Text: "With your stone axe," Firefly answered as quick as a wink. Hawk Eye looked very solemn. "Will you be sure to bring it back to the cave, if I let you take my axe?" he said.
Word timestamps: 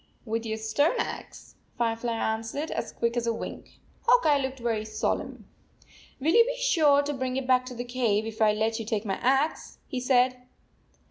"With 0.25 0.47
your 0.47 0.57
stone 0.57 0.95
axe," 0.97 1.53
Firefly 1.77 2.13
answered 2.15 2.71
as 2.71 2.91
quick 2.91 3.15
as 3.15 3.27
a 3.27 3.33
wink. 3.35 3.77
Hawk 4.07 4.25
Eye 4.25 4.39
looked 4.39 4.57
very 4.59 4.83
solemn. 4.83 5.45
"Will 6.19 6.31
you 6.33 6.43
be 6.43 6.57
sure 6.57 7.03
to 7.03 7.13
bring 7.13 7.37
it 7.37 7.45
back 7.45 7.67
to 7.67 7.75
the 7.75 7.83
cave, 7.85 8.25
if 8.25 8.41
I 8.41 8.51
let 8.51 8.79
you 8.79 8.85
take 8.87 9.05
my 9.05 9.19
axe?" 9.21 9.77
he 9.85 9.99
said. 9.99 10.37